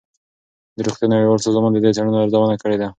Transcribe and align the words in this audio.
د 0.75 0.79
روغتیا 0.87 1.07
نړیوال 1.13 1.39
سازمان 1.45 1.71
د 1.73 1.77
دې 1.83 1.91
څېړنو 1.95 2.21
ارزونه 2.23 2.55
کړې 2.63 2.77
ده. 2.81 2.87